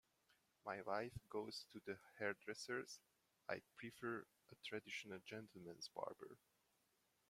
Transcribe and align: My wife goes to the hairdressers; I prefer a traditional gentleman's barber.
My 0.65 0.81
wife 0.81 1.13
goes 1.29 1.67
to 1.71 1.79
the 1.85 1.99
hairdressers; 2.17 3.01
I 3.47 3.61
prefer 3.77 4.25
a 4.51 4.55
traditional 4.65 5.19
gentleman's 5.23 5.89
barber. 5.89 6.39